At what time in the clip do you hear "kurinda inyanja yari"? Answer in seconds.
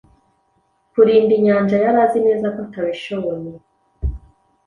0.93-1.97